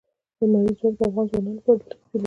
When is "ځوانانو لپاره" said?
1.29-1.77